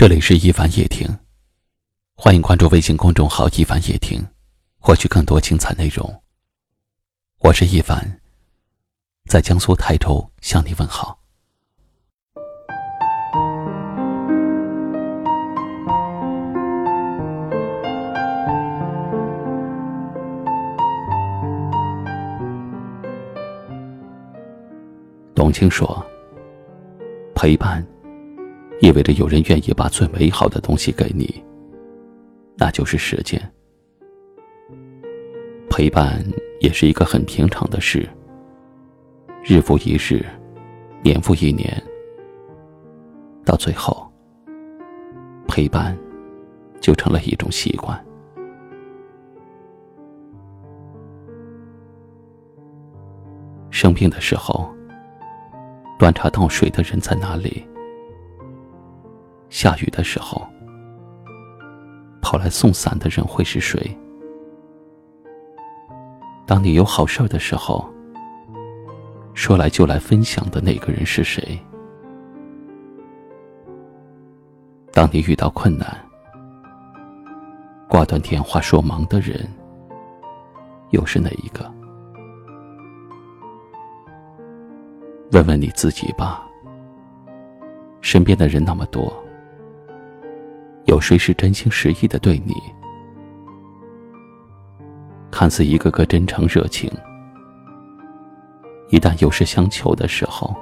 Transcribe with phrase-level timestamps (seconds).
[0.00, 1.08] 这里是一凡夜听，
[2.14, 4.24] 欢迎关注微信公众号“一凡夜听”，
[4.78, 6.22] 获取更多精彩内容。
[7.40, 8.20] 我是一凡，
[9.26, 11.18] 在江苏泰州向你问好。
[25.34, 26.06] 董卿说
[27.34, 27.84] ：“陪伴。”
[28.80, 31.42] 意味着有人愿意把最美好的东西给你，
[32.56, 33.40] 那就是时间。
[35.68, 36.24] 陪伴
[36.60, 38.08] 也是一个很平常的事，
[39.42, 40.24] 日复一日，
[41.02, 41.70] 年复一年，
[43.44, 44.08] 到最后，
[45.46, 45.96] 陪伴
[46.80, 47.98] 就成了一种习惯。
[53.70, 54.68] 生病的时候，
[55.98, 57.64] 端茶倒水的人在哪里？
[59.50, 60.46] 下雨的时候，
[62.20, 63.96] 跑来送伞的人会是谁？
[66.46, 67.88] 当你有好事的时候，
[69.34, 71.58] 说来就来分享的那个人是谁？
[74.92, 75.96] 当你遇到困难，
[77.88, 79.48] 挂断电话说忙的人
[80.90, 81.70] 又是哪一个？
[85.32, 86.44] 问问你自己吧。
[88.00, 89.12] 身边的人那么多。
[90.88, 92.54] 有谁是真心实意的对你？
[95.30, 96.90] 看似一个个真诚热情，
[98.88, 100.56] 一旦有事相求的时候，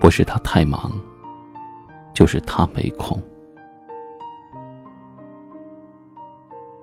[0.00, 0.90] 不是他太忙，
[2.12, 3.22] 就是他没空。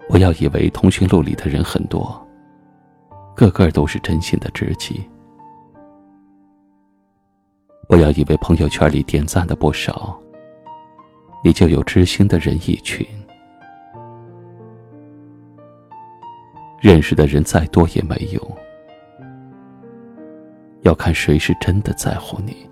[0.08, 2.26] 不要以为通讯录里的人很多，
[3.36, 5.04] 个个都是真心的知己。
[7.90, 10.18] 不要以为朋友圈里点赞的不少。
[11.42, 13.08] 你就有知心的人一群，
[16.82, 18.58] 认识的人再多也没用，
[20.82, 22.70] 要看谁是真的在乎你，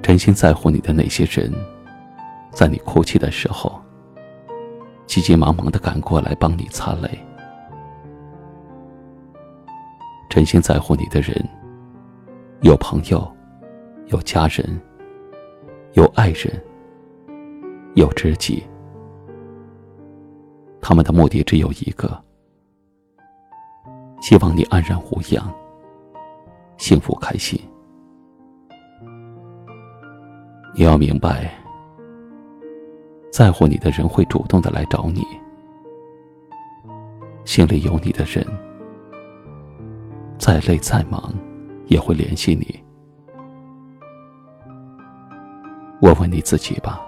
[0.00, 1.52] 真心在乎你的那些人，
[2.52, 3.78] 在你哭泣的时候，
[5.06, 7.10] 急急忙忙的赶过来帮你擦泪，
[10.30, 11.36] 真心在乎你的人，
[12.62, 13.35] 有朋友。
[14.08, 14.80] 有家人，
[15.94, 16.62] 有爱人，
[17.96, 18.62] 有知己，
[20.80, 22.16] 他们的目的只有一个：
[24.20, 25.52] 希望你安然无恙，
[26.76, 27.60] 幸福开心。
[30.72, 31.52] 你要明白，
[33.32, 35.26] 在乎你的人会主动的来找你，
[37.44, 38.46] 心里有你的人，
[40.38, 41.34] 再累再忙
[41.86, 42.85] 也会联系你。
[46.02, 47.00] 问问你自己吧，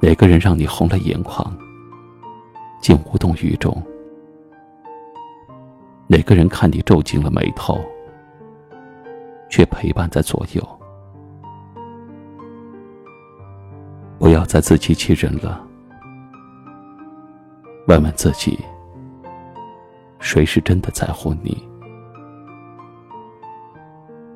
[0.00, 1.56] 哪个人让你红了眼眶，
[2.80, 3.82] 竟无动于衷？
[6.06, 7.82] 哪个人看你皱紧了眉头，
[9.48, 10.62] 却陪伴在左右？
[14.18, 15.66] 不要再自欺欺人了。
[17.88, 18.58] 问问自己，
[20.18, 21.66] 谁是真的在乎你？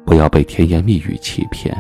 [0.06, 1.76] 不要被甜言蜜语欺骗。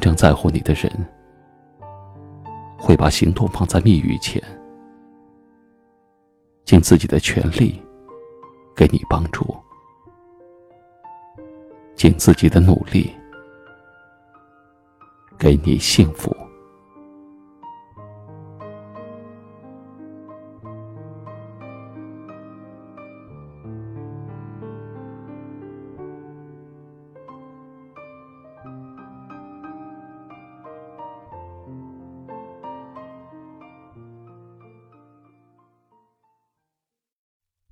[0.00, 0.90] 正在乎你的人，
[2.78, 4.42] 会把行动放在蜜语前，
[6.64, 7.80] 尽自己的全力
[8.74, 9.54] 给你帮助，
[11.94, 13.14] 尽自己的努力
[15.38, 16.34] 给你幸福。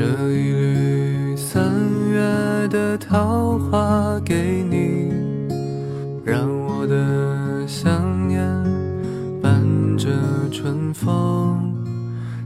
[0.00, 1.62] 这一缕三
[2.08, 2.18] 月
[2.68, 5.12] 的桃花给你，
[6.24, 8.42] 让我的想念
[9.42, 9.62] 伴
[9.98, 10.08] 着
[10.50, 11.74] 春风。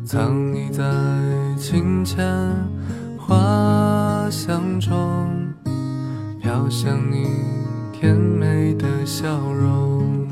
[0.05, 0.83] 藏匿在
[1.57, 2.27] 清浅
[3.17, 5.31] 花香中，
[6.43, 7.29] 飘向你
[7.93, 10.27] 甜美的笑容。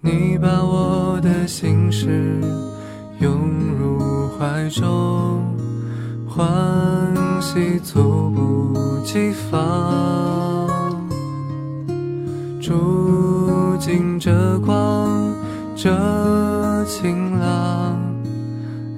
[0.00, 2.40] 你把我的心事
[4.42, 5.54] 怀中，
[6.28, 6.42] 欢
[7.40, 10.68] 喜猝不及防，
[12.60, 15.32] 住进这光，
[15.76, 15.88] 这
[16.86, 17.96] 晴朗，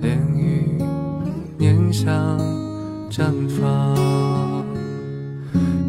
[0.01, 0.83] 涟漪
[1.59, 2.11] 念想
[3.11, 3.95] 绽放，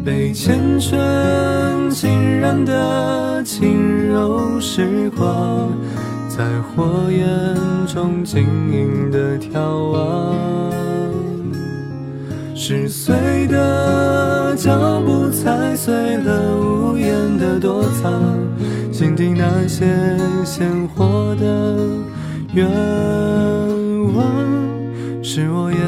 [0.04, 5.70] 被缱绻浸染的轻柔时光，
[6.36, 7.56] 在火焰
[7.86, 10.34] 中晶莹的眺望。
[12.54, 18.12] 十岁的脚步踩碎了无言的躲藏，
[18.92, 19.86] 心底那些
[20.44, 21.78] 鲜活的
[22.52, 22.68] 愿
[24.14, 24.26] 望，
[25.22, 25.80] 是我眼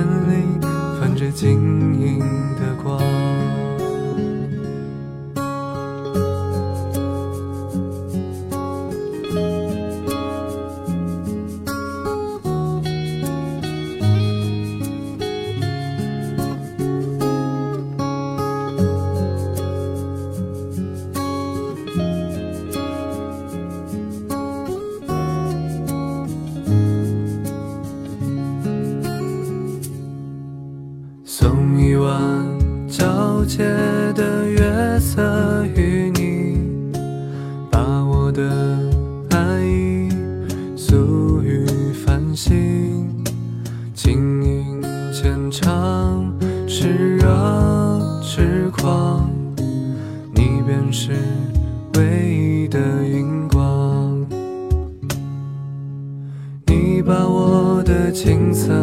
[58.21, 58.75] 青涩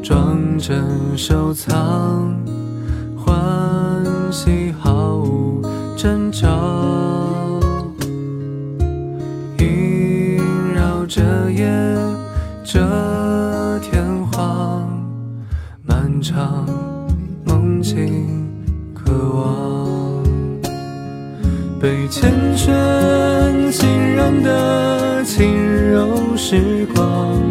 [0.00, 0.80] 装帧
[1.16, 2.32] 收藏，
[3.16, 3.34] 欢
[4.30, 5.60] 喜毫无
[5.96, 6.46] 征兆，
[9.58, 10.38] 萦
[10.72, 11.68] 绕着夜，
[12.62, 12.78] 这
[13.80, 14.00] 天
[14.30, 14.88] 荒，
[15.84, 16.64] 漫长
[17.44, 18.48] 梦境
[18.94, 20.22] 渴望。
[21.80, 25.52] 被缱绻浸染的轻
[25.90, 27.42] 柔时光，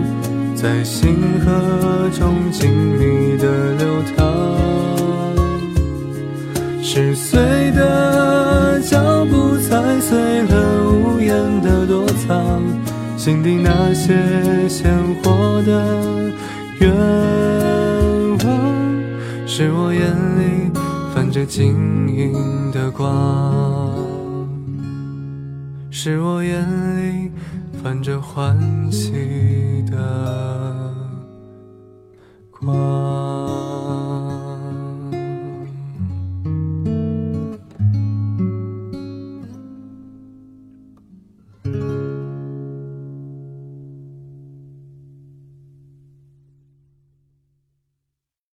[0.66, 4.26] 在星河中静谧的流淌。
[6.82, 7.40] 十岁
[7.74, 12.64] 的脚步踩碎了屋檐的躲藏，
[13.16, 14.92] 心底那些鲜
[15.22, 16.34] 活的
[16.80, 16.92] 愿
[18.44, 18.48] 望，
[19.46, 20.02] 是我眼
[20.40, 20.72] 里
[21.14, 21.76] 泛着晶
[22.10, 23.94] 莹的光。
[25.92, 26.60] 是我眼
[26.98, 27.30] 里
[27.86, 28.58] 伴着欢
[28.92, 30.92] 喜的
[32.50, 33.15] 光。